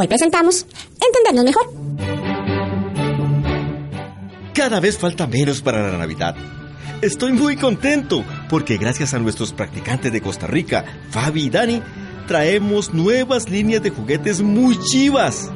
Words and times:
Hoy 0.00 0.08
presentamos 0.08 0.64
Entendernos 1.06 1.44
Mejor. 1.44 1.70
Cada 4.54 4.80
vez 4.80 4.96
falta 4.96 5.26
menos 5.26 5.60
para 5.60 5.92
la 5.92 5.98
Navidad. 5.98 6.34
Estoy 7.02 7.34
muy 7.34 7.56
contento 7.56 8.24
porque 8.48 8.78
gracias 8.78 9.12
a 9.12 9.18
nuestros 9.18 9.52
practicantes 9.52 10.10
de 10.10 10.22
Costa 10.22 10.46
Rica, 10.46 10.86
Fabi 11.10 11.42
y 11.42 11.50
Dani, 11.50 11.82
traemos 12.26 12.94
nuevas 12.94 13.50
líneas 13.50 13.82
de 13.82 13.90
juguetes 13.90 14.40
muy 14.40 14.80
chivas. 14.80 15.50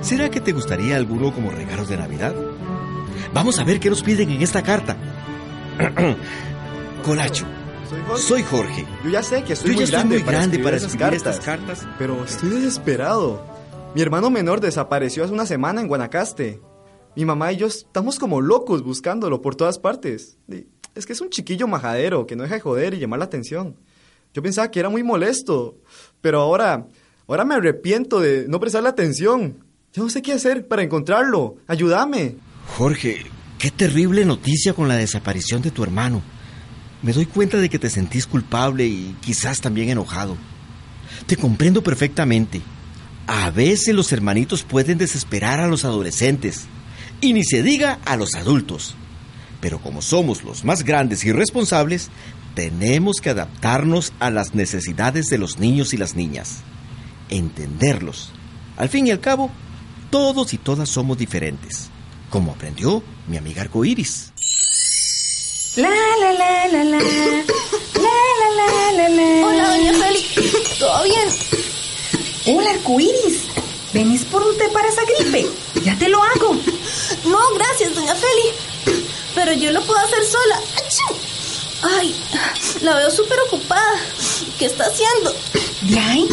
¿Será 0.00 0.30
que 0.30 0.40
te 0.40 0.52
gustaría 0.52 0.94
alguno 0.94 1.34
como 1.34 1.50
regalos 1.50 1.88
de 1.88 1.96
Navidad? 1.96 2.36
Vamos 3.34 3.58
a 3.58 3.64
ver 3.64 3.80
qué 3.80 3.90
nos 3.90 4.04
piden 4.04 4.30
en 4.30 4.42
esta 4.42 4.62
carta. 4.62 4.96
Colacho. 7.04 7.46
Soy 7.90 8.00
Jorge. 8.06 8.22
Soy 8.22 8.42
Jorge. 8.44 8.86
Yo 9.02 9.10
ya 9.10 9.24
sé 9.24 9.42
que 9.42 9.54
estoy 9.54 9.74
Yo 9.74 9.82
ya 9.84 10.04
muy 10.04 10.18
estoy 10.18 10.22
grande, 10.22 10.24
muy 10.24 10.24
grande 10.24 10.58
para 10.60 10.76
esas 10.76 10.92
escribir 10.92 11.14
estas 11.14 11.40
cartas. 11.40 11.84
Pero 11.98 12.24
estoy 12.24 12.50
desesperado. 12.50 13.55
Mi 13.96 14.02
hermano 14.02 14.28
menor 14.28 14.60
desapareció 14.60 15.24
hace 15.24 15.32
una 15.32 15.46
semana 15.46 15.80
en 15.80 15.88
Guanacaste. 15.88 16.60
Mi 17.16 17.24
mamá 17.24 17.50
y 17.54 17.56
yo 17.56 17.66
estamos 17.66 18.18
como 18.18 18.42
locos 18.42 18.82
buscándolo 18.82 19.40
por 19.40 19.56
todas 19.56 19.78
partes. 19.78 20.36
Es 20.94 21.06
que 21.06 21.14
es 21.14 21.22
un 21.22 21.30
chiquillo 21.30 21.66
majadero 21.66 22.26
que 22.26 22.36
no 22.36 22.42
deja 22.42 22.56
de 22.56 22.60
joder 22.60 22.92
y 22.92 22.98
llamar 22.98 23.20
la 23.20 23.24
atención. 23.24 23.74
Yo 24.34 24.42
pensaba 24.42 24.70
que 24.70 24.80
era 24.80 24.90
muy 24.90 25.02
molesto, 25.02 25.78
pero 26.20 26.42
ahora, 26.42 26.88
ahora 27.26 27.46
me 27.46 27.54
arrepiento 27.54 28.20
de 28.20 28.44
no 28.46 28.60
prestarle 28.60 28.90
atención. 28.90 29.64
Yo 29.94 30.02
no 30.02 30.10
sé 30.10 30.20
qué 30.20 30.34
hacer 30.34 30.68
para 30.68 30.82
encontrarlo. 30.82 31.56
Ayúdame. 31.66 32.36
Jorge, 32.76 33.24
qué 33.56 33.70
terrible 33.70 34.26
noticia 34.26 34.74
con 34.74 34.88
la 34.88 34.96
desaparición 34.96 35.62
de 35.62 35.70
tu 35.70 35.82
hermano. 35.82 36.20
Me 37.00 37.14
doy 37.14 37.24
cuenta 37.24 37.56
de 37.56 37.70
que 37.70 37.78
te 37.78 37.88
sentís 37.88 38.26
culpable 38.26 38.84
y 38.84 39.16
quizás 39.22 39.62
también 39.62 39.88
enojado. 39.88 40.36
Te 41.26 41.38
comprendo 41.38 41.82
perfectamente. 41.82 42.60
A 43.26 43.50
veces 43.50 43.94
los 43.94 44.12
hermanitos 44.12 44.62
pueden 44.62 44.98
desesperar 44.98 45.60
a 45.60 45.66
los 45.66 45.84
adolescentes 45.84 46.66
y 47.20 47.32
ni 47.32 47.44
se 47.44 47.62
diga 47.62 47.98
a 48.04 48.16
los 48.16 48.34
adultos. 48.34 48.94
Pero 49.60 49.80
como 49.80 50.02
somos 50.02 50.44
los 50.44 50.64
más 50.64 50.84
grandes 50.84 51.24
y 51.24 51.32
responsables, 51.32 52.10
tenemos 52.54 53.16
que 53.20 53.30
adaptarnos 53.30 54.12
a 54.20 54.30
las 54.30 54.54
necesidades 54.54 55.26
de 55.26 55.38
los 55.38 55.58
niños 55.58 55.92
y 55.92 55.96
las 55.96 56.14
niñas. 56.14 56.58
Entenderlos. 57.28 58.32
Al 58.76 58.88
fin 58.88 59.06
y 59.06 59.10
al 59.10 59.20
cabo, 59.20 59.50
todos 60.10 60.54
y 60.54 60.58
todas 60.58 60.88
somos 60.88 61.18
diferentes. 61.18 61.90
Como 62.30 62.52
aprendió 62.52 63.02
mi 63.26 63.36
amiga 63.36 63.62
Arcoiris. 63.62 64.32
La 65.76 65.90
la 65.90 66.32
la 66.32 66.68
la 66.68 66.84
la. 66.84 66.98
La 66.98 68.16
la 68.40 68.48
la 68.56 68.92
la 68.92 69.08
la. 69.08 69.46
Hola, 69.46 69.68
doña 69.68 69.92
Feli. 69.92 70.24
¿Todo 70.78 71.04
bien? 71.04 71.75
Hola, 72.48 72.70
arcoíris. 72.70 73.40
¿Venís 73.92 74.24
por 74.24 74.40
un 74.40 74.56
té 74.56 74.68
para 74.68 74.88
esa 74.88 75.02
gripe? 75.02 75.48
Ya 75.82 75.98
te 75.98 76.08
lo 76.08 76.22
hago. 76.22 76.54
No, 77.24 77.38
gracias, 77.56 77.92
doña 77.92 78.14
Feli. 78.14 79.00
Pero 79.34 79.52
yo 79.54 79.72
lo 79.72 79.82
puedo 79.82 79.98
hacer 79.98 80.24
sola. 80.24 80.60
Ay, 81.98 82.14
la 82.82 82.94
veo 82.94 83.10
súper 83.10 83.38
ocupada. 83.48 84.00
¿Qué 84.60 84.66
está 84.66 84.84
haciendo? 84.84 85.34
De 85.82 85.98
ahí, 85.98 86.28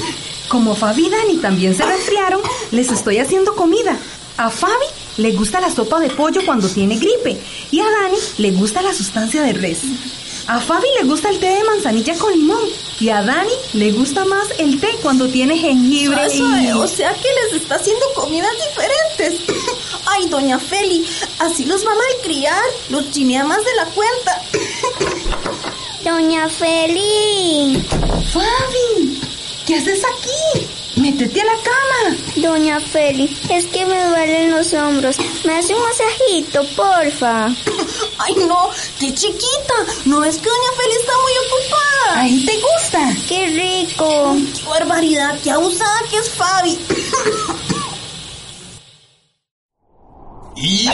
como 0.50 0.76
Fabi 0.76 1.08
y 1.08 1.10
Dani 1.10 1.38
también 1.38 1.76
se 1.76 1.84
resfriaron, 1.84 2.42
les 2.70 2.92
estoy 2.92 3.18
haciendo 3.18 3.56
comida. 3.56 3.98
A 4.38 4.52
Fabi 4.52 4.86
le 5.18 5.32
gusta 5.32 5.62
la 5.62 5.72
sopa 5.72 6.00
de 6.00 6.12
pollo 6.12 6.42
cuando 6.46 6.70
tiene 6.70 6.98
gripe 6.98 7.42
y 7.72 7.80
a 7.80 7.86
Dani 7.86 8.18
le 8.38 8.52
gusta 8.52 8.84
la 8.84 8.94
sustancia 8.94 9.42
de 9.42 9.54
res. 9.54 9.80
A 10.46 10.60
Fabi 10.60 10.88
le 11.00 11.08
gusta 11.08 11.30
el 11.30 11.40
té 11.40 11.48
de 11.48 11.64
manzanilla 11.64 12.16
con 12.20 12.32
limón 12.34 12.70
y 13.00 13.10
a 13.10 13.22
Dani 13.22 13.54
le 13.74 13.92
gusta 13.92 14.24
más 14.26 14.48
el 14.58 14.80
té 14.80 14.90
cuando 15.02 15.28
tiene 15.28 15.58
jengibre 15.58 16.22
Ah, 16.22 16.28
y... 16.28 16.38
suave, 16.38 16.74
O 16.74 16.88
sea 16.88 17.14
que 17.14 17.28
les 17.44 17.62
está 17.62 17.76
haciendo 17.76 18.06
comidas 18.16 18.52
diferentes. 18.70 19.42
Ay, 20.06 20.28
doña 20.28 20.60
Feli, 20.60 21.06
así 21.40 21.66
los 21.66 21.86
va 21.86 21.92
a 21.92 21.96
malcriar. 21.96 22.64
Los 22.90 23.10
chinea 23.12 23.44
más 23.46 23.60
de 23.64 23.76
la 23.76 23.86
cuenta. 23.86 24.42
Doña 26.04 26.50
Feli. 26.50 27.82
Fabi, 28.32 29.22
¿qué 29.66 29.76
haces 29.76 30.02
aquí? 30.04 30.68
Métete 30.98 31.42
a 31.42 31.46
la 31.46 31.56
cama. 31.64 32.18
Doña 32.36 32.80
Feli, 32.80 33.36
es 33.50 33.66
que 33.68 33.86
me 33.86 34.04
duelen 34.08 34.52
los 34.52 34.74
hombros. 34.74 35.16
¿Me 35.46 35.58
hace 35.58 35.74
un 35.74 35.82
masajito, 35.82 36.64
porfa? 36.76 37.46
Ay, 38.20 38.36
no, 38.48 38.70
qué 39.00 39.14
chiquita. 39.14 39.76
No 40.06 40.24
es 40.24 40.38
que 40.38 40.50
doña 40.50 40.72
Feli 40.78 40.94
está 41.00 41.14
muy 41.14 41.34
ocupada. 41.48 41.83
Ahí 42.16 42.46
te 42.46 42.54
gusta. 42.62 43.16
¡Qué 43.28 43.48
rico! 43.48 44.36
Qué 44.54 44.70
barbaridad, 44.70 45.40
qué 45.44 45.52
abusada 45.52 46.00
que 46.10 46.18
es 46.18 46.30
Fabi. 46.30 46.80
¿Y? 50.56 50.90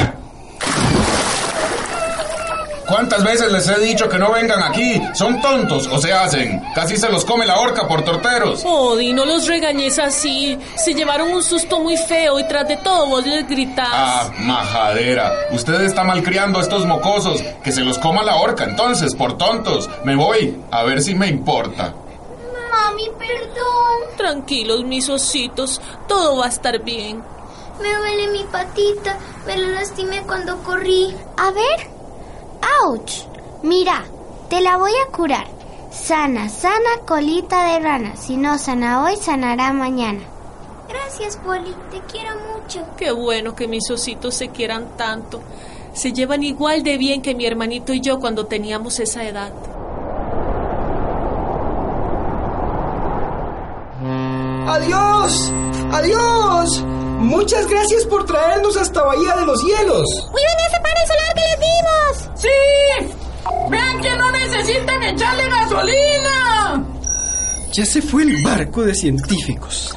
¿Cuántas 2.90 3.24
veces 3.24 3.52
les 3.52 3.68
he 3.68 3.80
dicho 3.80 4.10
que 4.10 4.18
no 4.18 4.32
vengan 4.32 4.64
aquí? 4.64 5.00
Son 5.14 5.40
tontos 5.42 5.88
o 5.88 6.00
se 6.00 6.12
hacen. 6.12 6.60
Casi 6.74 6.98
se 6.98 7.08
los 7.08 7.24
come 7.24 7.46
la 7.46 7.60
horca 7.60 7.88
por 7.88 8.04
torteros. 8.04 8.64
Odi, 8.66 9.14
no 9.14 9.26
los 9.26 9.48
regañes 9.48 10.00
así. 10.00 10.58
Se 10.76 10.96
llevaron 10.96 11.32
un 11.32 11.44
susto 11.44 11.80
muy 11.82 11.98
feo 11.98 12.40
y 12.40 12.48
tras 12.48 12.68
de 12.68 12.78
todo 12.78 13.06
vos 13.06 13.28
les 13.28 13.48
gritás. 13.48 13.90
Ah, 13.92 14.32
majadera. 14.40 15.32
Usted 15.52 15.82
está 15.82 16.04
malcriando 16.04 16.58
a 16.58 16.64
estos 16.64 16.88
mocosos. 16.88 17.44
Que 17.64 17.72
se 17.72 17.82
los 17.82 18.00
coma 18.00 18.24
la 18.24 18.38
horca, 18.38 18.64
entonces, 18.64 19.14
por 19.14 19.38
tontos. 19.38 19.88
Me 20.04 20.16
voy, 20.16 20.60
a 20.72 20.82
ver 20.82 21.04
si 21.04 21.14
me 21.14 21.28
importa. 21.28 21.94
Mami, 22.72 23.06
perdón. 23.20 24.18
Tranquilos, 24.18 24.84
mis 24.84 25.08
ositos. 25.10 25.80
Todo 26.08 26.38
va 26.38 26.46
a 26.46 26.50
estar 26.50 26.84
bien. 26.84 27.24
Me 27.80 27.96
duele 27.96 28.32
mi 28.32 28.44
patita. 28.46 29.16
Me 29.46 29.58
la 29.58 29.68
lastimé 29.80 30.24
cuando 30.24 30.58
corrí. 30.64 31.16
A 31.38 31.52
ver. 31.52 31.99
¡Auch! 32.62 33.28
Mira, 33.64 34.04
te 34.50 34.62
la 34.62 34.78
voy 34.78 34.92
a 35.06 35.12
curar. 35.12 35.48
Sana, 35.92 36.50
sana 36.50 37.02
colita 37.06 37.74
de 37.74 37.80
rana. 37.80 38.16
Si 38.16 38.38
no 38.38 38.58
sana 38.58 39.04
hoy, 39.04 39.16
sanará 39.16 39.74
mañana. 39.74 40.22
Gracias, 40.88 41.38
Poli. 41.38 41.76
Te 41.92 42.00
quiero 42.12 42.32
mucho. 42.54 42.84
Qué 42.98 43.12
bueno 43.12 43.56
que 43.56 43.68
mis 43.68 43.90
ositos 43.92 44.36
se 44.36 44.50
quieran 44.50 44.98
tanto. 44.98 45.42
Se 45.94 46.14
llevan 46.14 46.44
igual 46.44 46.84
de 46.84 46.98
bien 46.98 47.22
que 47.22 47.36
mi 47.36 47.46
hermanito 47.46 47.94
y 47.94 48.02
yo 48.02 48.20
cuando 48.20 48.46
teníamos 48.46 49.00
esa 49.00 49.24
edad. 49.24 49.52
¡Adiós! 54.68 55.52
¡Adiós! 55.92 56.84
Muchas 57.20 57.68
gracias 57.68 58.06
por 58.06 58.26
traernos 58.26 58.78
hasta 58.78 59.04
Bahía 59.04 59.36
de 59.36 59.46
los 59.46 59.62
Hielos. 59.64 60.06
¡Cuiden 60.32 60.60
ese 60.68 60.80
panel 60.80 61.08
solar 61.08 61.34
que 61.36 61.42
les 61.42 61.60
dimos! 61.60 62.09
¡Sí! 62.40 62.48
¡Vean 63.70 64.02
que 64.02 64.16
no 64.16 64.32
necesitan 64.32 65.04
echarle 65.04 65.50
gasolina! 65.50 66.84
Ya 67.74 67.86
se 67.86 68.02
fue 68.02 68.24
el 68.24 68.44
barco 68.44 68.84
de 68.84 68.96
científicos. 68.96 69.96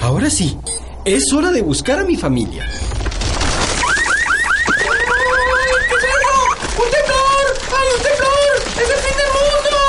Ahora 0.00 0.28
sí, 0.28 0.58
es 1.04 1.32
hora 1.32 1.50
de 1.50 1.62
buscar 1.62 2.00
a 2.00 2.04
mi 2.04 2.16
familia. 2.16 2.68
¡Ay, 2.68 2.82
qué 5.88 5.96
eso! 5.96 6.34
¡Un 6.82 6.90
temblor! 6.90 7.46
¡Ay, 7.78 7.88
un 7.96 8.02
temblor! 8.02 8.56
¡Es 8.76 8.90
el 8.90 8.98
fin 8.98 9.16
del 9.16 9.30
mundo! 9.38 9.80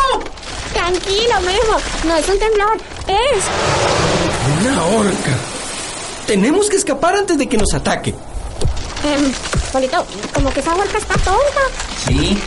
Tranquilo, 0.73 1.35
mijo. 1.41 1.75
No 2.07 2.15
es 2.15 2.29
un 2.29 2.39
temblor. 2.39 2.77
Es. 3.07 3.43
Una 4.61 4.85
horca. 4.85 5.35
Tenemos 6.27 6.69
que 6.69 6.77
escapar 6.77 7.15
antes 7.15 7.37
de 7.37 7.47
que 7.47 7.57
nos 7.57 7.73
ataque. 7.73 8.13
Em, 9.03 9.31
Polito, 9.71 10.05
como 10.33 10.51
que 10.51 10.59
esa 10.59 10.75
huerca 10.75 10.97
está 10.97 11.13
tonta. 11.15 11.61
Sí, 12.07 12.37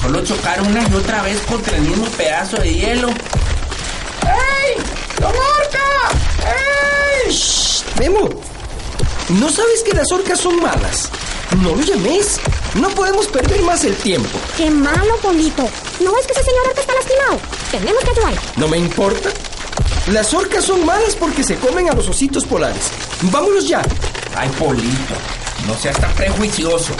solo 0.00 0.24
chocar 0.24 0.60
una 0.62 0.82
y 0.82 0.94
otra 0.94 1.22
vez 1.22 1.40
contra 1.42 1.76
el 1.76 1.82
mismo 1.82 2.06
pedazo 2.06 2.56
de 2.56 2.74
hielo. 2.74 3.08
¡Ey! 3.08 4.76
¡Don 5.20 5.30
Orca! 5.30 6.10
¡Ey! 7.24 7.32
Shh, 7.32 7.84
Memo. 7.98 8.28
¿No 9.28 9.48
sabes 9.48 9.82
que 9.84 9.92
las 9.92 10.10
orcas 10.10 10.40
son 10.40 10.60
malas? 10.60 11.08
No 11.62 11.74
lo 11.74 11.82
llames. 11.82 12.40
No 12.74 12.88
podemos 12.90 13.26
perder 13.28 13.62
más 13.62 13.84
el 13.84 13.94
tiempo. 13.96 14.38
¡Qué 14.56 14.70
malo, 14.70 15.16
Polito! 15.22 15.68
¿No 16.00 16.16
es 16.18 16.26
que 16.26 16.32
ese 16.32 16.44
señor 16.44 16.66
orca 16.68 16.80
está 16.80 16.94
lastimado? 16.94 17.38
Tenemos 17.70 18.04
que 18.04 18.10
ayudar. 18.10 18.34
No 18.56 18.68
me 18.68 18.78
importa. 18.78 19.28
Las 20.08 20.32
orcas 20.34 20.64
son 20.64 20.84
malas 20.84 21.14
porque 21.14 21.44
se 21.44 21.56
comen 21.56 21.88
a 21.88 21.92
los 21.92 22.08
ositos 22.08 22.44
polares. 22.44 22.90
Vámonos 23.22 23.68
ya. 23.68 23.82
Ay, 24.36 24.48
Polito, 24.58 25.14
no 25.66 25.76
seas 25.76 25.96
tan 26.00 26.12
prejuicioso. 26.14 26.94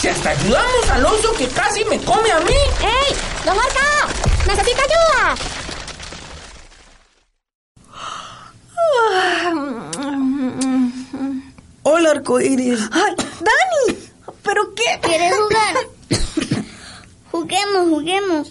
Si 0.00 0.08
hasta 0.08 0.30
ayudamos 0.30 0.90
al 0.90 1.04
oso 1.06 1.32
que 1.36 1.46
casi 1.48 1.84
me 1.84 1.98
come 2.00 2.30
a 2.32 2.40
mí. 2.40 2.54
¡Ey! 2.82 3.14
¡Don 3.44 3.56
Orca! 3.56 4.08
¡Necesita 4.46 4.82
ayuda! 4.82 5.34
Hola, 11.82 12.10
arcoíris. 12.12 12.80
¡Ay, 12.92 13.14
Dani! 13.16 13.98
¿Pero 14.42 14.74
qué? 14.74 14.98
¿Quieres 15.02 15.32
jugar? 15.34 15.76
juguemos, 17.30 17.88
juguemos. 17.88 18.48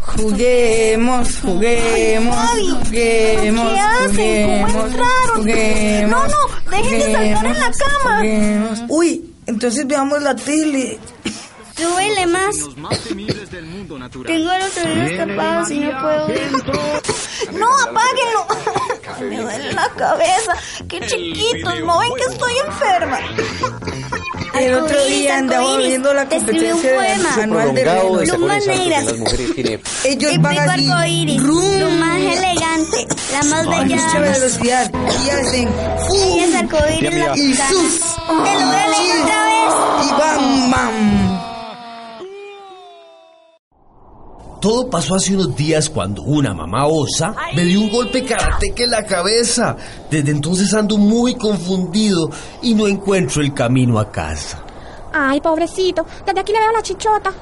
Juguemos, 0.00 1.28
juguemos, 1.42 2.36
juguemos, 2.36 2.88
¿Qué 2.90 3.78
hacen? 3.80 4.62
¿Cómo 4.66 4.66
juguemos, 4.66 4.86
entraron? 4.86 5.36
juguemos, 5.36 6.10
No, 6.10 6.26
no, 6.26 6.70
dejen 6.76 6.98
de 6.98 7.12
saltar 7.12 7.46
en 7.46 7.60
la 7.60 7.70
cama. 7.72 8.16
juguemos. 8.18 8.78
Uy, 8.88 9.29
entonces 9.50 9.86
veamos 9.86 10.22
la 10.22 10.34
tele. 10.34 10.98
Súbele 11.76 12.26
más. 12.26 12.56
Tengo 14.26 14.50
los 14.58 14.76
oídos 14.76 15.16
tapados 15.16 15.70
y 15.70 15.80
no 15.80 16.00
puedo 16.00 16.26
oír. 16.26 16.40
No, 17.52 17.66
apáguenlo. 17.66 18.46
Me 19.28 19.40
duele 19.40 19.72
la 19.72 19.88
cabeza. 19.96 20.54
Qué 20.88 21.00
chiquitos, 21.00 21.80
¿no 21.80 21.98
ven 21.98 22.10
que 22.16 22.32
estoy 22.32 22.52
enferma? 22.66 23.18
El 24.54 24.74
otro 24.74 25.04
día 25.06 25.38
andaba 25.38 25.76
viendo 25.78 26.12
la 26.12 26.28
te 26.28 26.36
escribí 26.36 26.66
un 26.66 26.72
competencia 26.72 26.96
poema. 26.96 27.36
manual 27.36 27.74
de. 27.74 28.26
Plumas 28.26 28.66
negras. 28.66 29.06
Ellos 30.04 30.32
El 30.32 30.38
van 30.38 30.58
así, 30.58 30.86
más 31.98 32.18
elegante, 32.18 32.49
la 33.32 33.42
más 33.44 33.66
bella. 33.68 34.20
velocidad 34.20 34.90
y 34.94 35.30
hacen 35.30 35.68
Ella 35.68 36.44
es 36.46 36.54
arcoíris 36.54 37.14
la 37.14 37.36
y 37.36 37.54
sus 37.54 38.00
Te 38.00 38.32
lo 38.34 38.66
voy 38.66 38.76
a 38.76 38.88
leer 38.88 39.22
otra 39.22 39.44
vez. 39.44 40.06
y 40.06 40.10
bam 40.18 40.70
bam. 40.70 41.40
Todo 44.60 44.90
pasó 44.90 45.14
hace 45.14 45.34
unos 45.34 45.56
días 45.56 45.88
cuando 45.88 46.20
una 46.22 46.52
mamá 46.52 46.86
osa 46.86 47.34
me 47.56 47.64
dio 47.64 47.80
un 47.80 47.88
golpe 47.90 48.24
karateca 48.26 48.84
en 48.84 48.90
la 48.90 49.06
cabeza. 49.06 49.74
Desde 50.10 50.30
entonces 50.32 50.74
ando 50.74 50.98
muy 50.98 51.34
confundido 51.34 52.28
y 52.60 52.74
no 52.74 52.86
encuentro 52.86 53.40
el 53.40 53.54
camino 53.54 53.98
a 53.98 54.12
casa. 54.12 54.62
Ay, 55.14 55.40
pobrecito. 55.40 56.04
Desde 56.26 56.40
aquí 56.40 56.52
le 56.52 56.58
veo 56.60 56.72
la 56.72 56.82
chichota. 56.82 57.32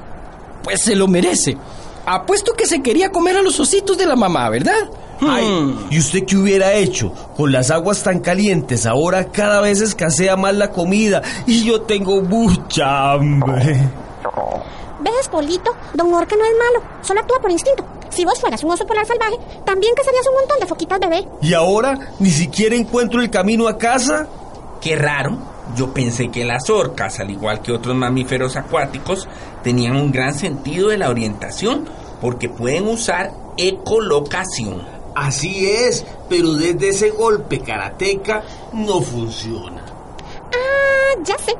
Pues 0.63 0.81
se 0.81 0.95
lo 0.95 1.07
merece. 1.09 1.57
Apuesto 2.05 2.53
que 2.53 2.65
se 2.65 2.81
quería 2.81 3.11
comer 3.11 3.35
a 3.37 3.41
los 3.41 3.59
ositos 3.59 3.97
de 3.97 4.05
la 4.05 4.15
mamá, 4.15 4.49
¿verdad? 4.49 4.89
Ay, 5.21 5.45
Hmm. 5.45 5.87
¿y 5.89 5.99
usted 5.99 6.25
qué 6.25 6.37
hubiera 6.37 6.73
hecho? 6.73 7.11
Con 7.35 7.51
las 7.51 7.71
aguas 7.71 8.03
tan 8.03 8.19
calientes, 8.19 8.85
ahora 8.85 9.25
cada 9.25 9.61
vez 9.61 9.81
escasea 9.81 10.35
más 10.37 10.55
la 10.55 10.71
comida 10.71 11.21
y 11.45 11.63
yo 11.65 11.81
tengo 11.81 12.21
mucha 12.21 13.11
hambre. 13.13 13.79
¿Ves, 15.01 15.29
Polito? 15.29 15.71
Don 15.93 16.13
Orca 16.13 16.35
no 16.35 16.43
es 16.45 16.51
malo. 16.51 16.85
Solo 17.01 17.21
actúa 17.21 17.39
por 17.39 17.51
instinto. 17.51 17.85
Si 18.09 18.25
vos 18.25 18.39
fueras 18.39 18.63
un 18.63 18.71
oso 18.71 18.85
polar 18.85 19.05
salvaje, 19.05 19.37
también 19.65 19.93
cazarías 19.95 20.27
un 20.27 20.33
montón 20.35 20.59
de 20.59 20.65
foquitas 20.67 20.99
bebé. 20.99 21.25
¿Y 21.41 21.53
ahora 21.53 21.97
ni 22.19 22.29
siquiera 22.31 22.75
encuentro 22.75 23.21
el 23.21 23.29
camino 23.29 23.67
a 23.67 23.77
casa? 23.77 24.27
Qué 24.81 24.95
raro. 24.95 25.37
Yo 25.75 25.93
pensé 25.93 26.29
que 26.29 26.43
las 26.43 26.69
orcas, 26.69 27.19
al 27.19 27.29
igual 27.29 27.61
que 27.61 27.71
otros 27.71 27.95
mamíferos 27.95 28.55
acuáticos, 28.57 29.27
tenían 29.63 29.95
un 29.95 30.11
gran 30.11 30.33
sentido 30.33 30.89
de 30.89 30.97
la 30.97 31.09
orientación 31.09 31.85
porque 32.19 32.49
pueden 32.49 32.87
usar 32.87 33.31
ecolocación. 33.57 34.98
Así 35.19 35.69
es, 35.69 36.05
pero 36.29 36.53
desde 36.53 36.89
ese 36.89 37.09
golpe 37.09 37.59
karateca 37.59 38.41
no 38.71 39.01
funciona. 39.01 39.83
Ah, 40.53 41.19
ya 41.23 41.37
sé. 41.37 41.53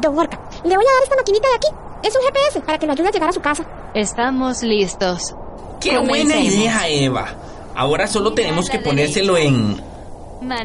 Don 0.00 0.18
Orca, 0.18 0.40
le 0.64 0.74
voy 0.74 0.84
a 0.86 0.92
dar 0.94 1.02
esta 1.02 1.16
maquinita 1.16 1.48
de 1.48 1.54
aquí. 1.54 1.68
Es 2.02 2.16
un 2.16 2.22
GPS 2.22 2.60
para 2.60 2.78
que 2.78 2.86
lo 2.86 2.92
ayude 2.92 3.08
a 3.08 3.10
llegar 3.10 3.28
a 3.28 3.32
su 3.32 3.40
casa. 3.40 3.66
Estamos 3.92 4.62
listos. 4.62 5.34
¡Qué 5.80 5.98
buena 5.98 6.38
idea, 6.40 6.88
Eva! 6.88 7.34
Ahora 7.74 8.06
solo 8.06 8.32
tenemos 8.32 8.70
que 8.70 8.78
ponérselo 8.78 9.36
en... 9.36 9.78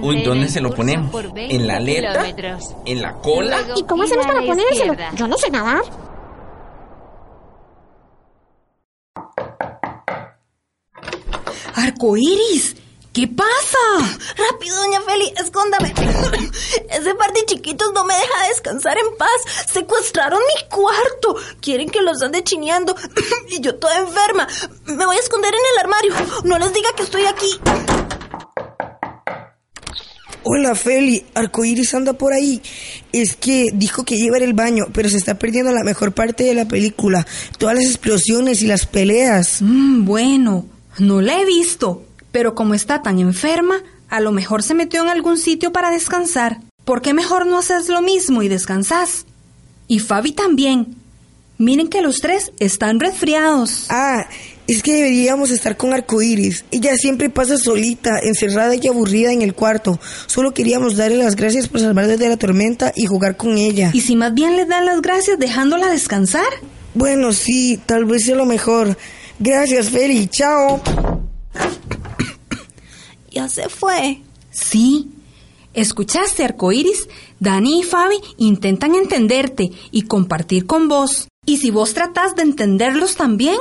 Uy, 0.02 0.24
¿dónde 0.24 0.48
se 0.48 0.62
lo 0.62 0.74
ponemos? 0.74 1.14
¿En 1.36 1.68
la 1.68 1.76
aleta? 1.76 2.26
¿En 2.86 3.02
la 3.02 3.16
cola? 3.16 3.58
¿Y 3.76 3.84
cómo 3.84 4.04
hacemos 4.04 4.26
para 4.28 4.42
ponérselo? 4.42 4.96
Yo 5.16 5.28
no 5.28 5.38
sé 5.38 5.50
nadar. 5.50 5.82
Arcoiris, 11.82 12.76
¿qué 13.12 13.28
pasa? 13.28 14.20
Rápido, 14.38 14.76
doña 14.76 15.02
Feli, 15.02 15.34
escóndame. 15.36 15.92
Ese 16.92 17.16
par 17.16 17.34
de 17.34 17.44
chiquitos 17.46 17.92
no 17.94 18.04
me 18.06 18.14
deja 18.14 18.48
descansar 18.50 18.98
en 19.00 19.18
paz. 19.18 19.66
Secuestraron 19.72 20.40
mi 20.40 20.70
cuarto. 20.70 21.36
Quieren 21.60 21.90
que 21.90 22.02
los 22.02 22.22
ande 22.22 22.44
chineando. 22.44 22.96
Y 23.50 23.62
yo 23.62 23.76
toda 23.76 23.98
enferma. 23.98 24.48
Me 24.86 25.06
voy 25.06 25.16
a 25.16 25.20
esconder 25.20 25.52
en 25.54 25.60
el 25.74 25.80
armario. 25.80 26.14
No 26.44 26.60
les 26.60 26.72
diga 26.72 26.90
que 26.96 27.04
estoy 27.04 27.26
aquí. 27.26 27.48
Hola 30.44 30.76
Feli, 30.76 31.26
Arcoiris 31.34 31.96
anda 31.96 32.14
por 32.14 32.34
ahí. 32.34 32.62
Es 33.12 33.36
que 33.36 33.70
dijo 33.74 34.06
que 34.06 34.16
iba 34.16 34.36
a 34.36 34.40
ir 34.40 34.46
al 34.46 34.54
baño, 34.54 34.86
pero 34.94 35.10
se 35.10 35.18
está 35.18 35.36
perdiendo 35.36 35.72
la 35.72 35.84
mejor 35.84 36.14
parte 36.14 36.44
de 36.44 36.54
la 36.54 36.66
película. 36.66 37.26
Todas 37.58 37.76
las 37.76 37.86
explosiones 37.86 38.62
y 38.62 38.68
las 38.68 38.86
peleas. 38.86 39.62
Mm, 39.62 40.06
bueno, 40.06 40.66
no 40.98 41.22
la 41.22 41.40
he 41.40 41.46
visto, 41.46 42.04
pero 42.32 42.56
como 42.56 42.74
está 42.74 43.02
tan 43.02 43.20
enferma, 43.20 43.76
a 44.10 44.20
lo 44.20 44.32
mejor 44.32 44.64
se 44.64 44.74
metió 44.74 45.02
en 45.02 45.10
algún 45.10 45.38
sitio 45.38 45.72
para 45.72 45.92
descansar. 45.92 46.60
¿Por 46.86 47.02
qué 47.02 47.14
mejor 47.14 47.46
no 47.46 47.58
haces 47.58 47.90
lo 47.90 48.02
mismo 48.02 48.42
y 48.42 48.48
descansás? 48.48 49.26
Y 49.88 50.00
Fabi 50.00 50.32
también. 50.32 50.96
Miren 51.58 51.90
que 51.90 52.02
los 52.02 52.18
tres 52.22 52.52
están 52.60 53.00
resfriados. 53.00 53.86
Ah, 53.90 54.26
es 54.68 54.82
que 54.82 54.94
deberíamos 54.94 55.52
estar 55.52 55.78
con 55.78 55.94
Arcoiris. 55.94 56.66
Ella 56.72 56.96
siempre 56.96 57.30
pasa 57.30 57.58
solita, 57.58 58.20
encerrada 58.20 58.74
y 58.76 58.88
aburrida 58.88 59.32
en 59.32 59.44
el 59.44 59.54
cuarto. 59.54 60.00
Solo 60.26 60.54
queríamos 60.54 60.98
darle 60.98 61.18
las 61.18 61.36
gracias 61.36 61.68
por 61.68 61.82
salvarnos 61.82 62.18
de 62.18 62.30
la 62.30 62.38
tormenta 62.38 62.92
y 62.96 63.06
jugar 63.06 63.38
con 63.38 63.58
ella. 63.58 63.92
¿Y 63.94 64.02
si 64.02 64.16
más 64.16 64.34
bien 64.34 64.56
les 64.56 64.68
dan 64.68 64.86
las 64.86 65.02
gracias 65.02 65.38
dejándola 65.38 65.92
descansar? 65.92 66.48
Bueno, 66.94 67.32
sí, 67.32 67.80
tal 67.86 68.06
vez 68.06 68.26
sea 68.26 68.36
lo 68.36 68.46
mejor. 68.46 68.98
Gracias, 69.42 69.90
Feli. 69.90 70.28
Chao. 70.28 70.80
Ya 73.34 73.48
se 73.48 73.70
fue. 73.70 74.22
Sí. 74.50 75.10
¿Escuchaste, 75.74 76.44
Arcoiris? 76.44 77.08
Dani 77.40 77.80
y 77.80 77.84
Fabi 77.84 78.18
intentan 78.38 78.94
entenderte 78.94 79.72
y 79.90 80.02
compartir 80.02 80.66
con 80.66 80.90
vos. 80.90 81.30
¿Y 81.46 81.58
si 81.58 81.72
vos 81.72 81.94
tratás 81.94 82.36
de 82.36 82.42
entenderlos 82.42 83.16
también? 83.16 83.56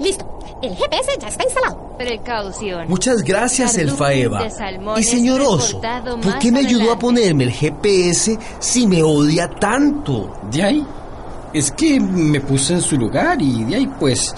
Listo. 0.00 0.26
El 0.62 0.74
GPS 0.76 1.10
ya 1.20 1.28
está 1.28 1.44
instalado. 1.44 1.94
Precaución. 1.98 2.88
Muchas 2.88 3.22
gracias, 3.22 3.72
Cardumen 3.72 3.90
Elfa 3.92 4.12
Eva. 4.14 4.42
de 4.44 4.50
salmones 4.50 5.06
Y 5.06 5.10
señor 5.10 5.42
Oso, 5.42 5.80
¿por 6.22 6.38
qué 6.38 6.50
me 6.50 6.60
ayudó 6.60 6.92
a 6.92 6.98
ponerme 6.98 7.44
el 7.44 7.52
GPS 7.52 8.38
si 8.60 8.86
me 8.86 9.02
odia 9.02 9.50
tanto? 9.50 10.34
De 10.50 10.62
ahí. 10.62 10.86
Es 11.52 11.70
que 11.70 12.00
me 12.00 12.40
puse 12.40 12.74
en 12.74 12.80
su 12.80 12.96
lugar 12.96 13.40
y 13.42 13.64
de 13.64 13.76
ahí 13.76 13.86
pues 14.00 14.34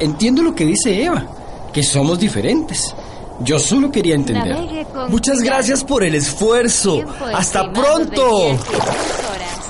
entiendo 0.00 0.42
lo 0.42 0.54
que 0.54 0.64
dice 0.64 1.04
Eva, 1.04 1.26
que 1.72 1.82
somos 1.82 2.18
diferentes. 2.18 2.94
Yo 3.40 3.58
solo 3.58 3.90
quería 3.90 4.14
entender. 4.14 4.86
Muchas 5.08 5.42
gracias 5.42 5.84
por 5.84 6.02
el 6.02 6.14
esfuerzo. 6.14 7.02
Hasta 7.34 7.70
pronto. 7.70 8.58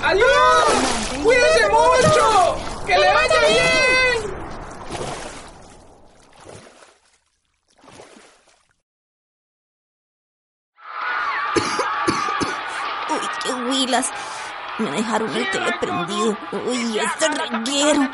¡Adiós! 0.03 0.27
¡Cuídese 1.23 1.69
mucho! 1.69 2.57
¡Que 2.87 2.97
le 2.97 3.13
vaya 3.13 3.35
bien! 3.49 4.31
Uy, 13.11 13.21
qué 13.43 13.53
huilas. 13.53 14.07
Me 14.79 14.91
dejaron 14.91 15.35
el 15.35 15.51
tele 15.51 15.73
prendido. 15.81 16.37
Uy, 16.67 16.99
este 16.99 17.29
reguero. 17.29 18.11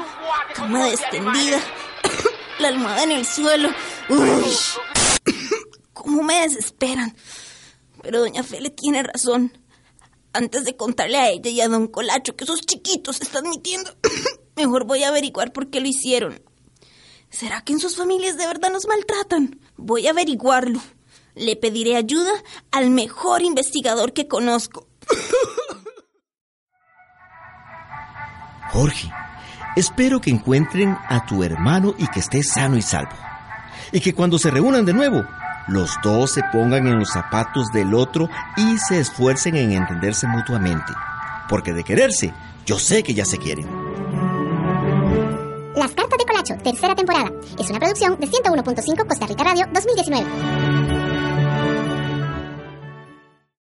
Cama 0.55 0.89
extendida. 0.91 1.61
La 2.61 2.69
almohada 2.69 3.03
en 3.03 3.11
el 3.13 3.27
suelo. 3.27 3.69
Uy. 4.09 4.57
¿Cómo 5.93 6.23
me 6.23 6.43
desesperan? 6.43 7.17
Pero 8.03 8.21
doña 8.21 8.45
Fele 8.45 8.71
tiene 8.71 9.03
razón. 9.03 9.59
Antes 10.33 10.65
de 10.65 10.77
contarle 10.77 11.19
a 11.19 11.31
ella 11.31 11.51
y 11.51 11.61
a 11.61 11.69
don 11.69 11.89
Colacho 11.89 12.37
que 12.37 12.45
esos 12.45 12.61
chiquitos 12.61 13.21
están 13.21 13.49
mintiendo, 13.49 13.95
mejor 14.57 14.85
voy 14.85 15.03
a 15.03 15.09
averiguar 15.09 15.53
por 15.53 15.69
qué 15.69 15.81
lo 15.81 15.89
hicieron. 15.89 16.43
¿Será 17.29 17.63
que 17.65 17.73
en 17.73 17.81
sus 17.81 17.97
familias 17.97 18.37
de 18.37 18.47
verdad 18.47 18.71
nos 18.71 18.87
maltratan? 18.87 19.61
Voy 19.77 20.07
a 20.07 20.11
averiguarlo. 20.11 20.81
Le 21.35 21.57
pediré 21.57 21.97
ayuda 21.97 22.33
al 22.71 22.91
mejor 22.91 23.43
investigador 23.43 24.13
que 24.13 24.29
conozco. 24.29 24.87
Jorge, 28.73 29.13
espero 29.77 30.19
que 30.19 30.31
encuentren 30.31 30.97
a 31.09 31.27
tu 31.27 31.45
hermano 31.45 31.95
y 31.99 32.07
que 32.07 32.21
esté 32.21 32.43
sano 32.43 32.79
y 32.79 32.83
salvo. 32.83 33.13
Y 33.93 34.01
que 34.01 34.15
cuando 34.15 34.39
se 34.39 34.51
reúnan 34.51 34.87
de 34.87 34.95
nuevo, 34.95 35.25
los 35.69 35.91
dos 36.03 36.31
se 36.31 36.43
pongan 36.51 36.87
en 36.87 36.99
los 36.99 37.11
zapatos 37.11 37.71
del 37.71 37.93
otro 37.93 38.31
y 38.57 38.79
se 38.79 38.99
esfuercen 38.99 39.57
en 39.57 39.73
entenderse 39.73 40.27
mutuamente. 40.27 40.91
Porque 41.51 41.75
de 41.75 41.85
quererse, 41.85 42.33
yo 42.65 42.79
sé 42.79 43.03
que 43.03 43.13
ya 43.13 43.27
se 43.27 43.37
quieren. 43.37 43.67
Las 45.77 45.91
cartas 45.93 46.19
de 46.19 46.25
Colacho, 46.25 46.55
tercera 46.63 46.95
temporada. 46.95 47.31
Es 47.59 47.69
una 47.69 47.79
producción 47.79 48.19
de 48.19 48.27
101.5 48.27 49.07
Costa 49.07 49.27
Rica 49.27 49.45
Radio 49.45 49.67
2019. 49.71 51.02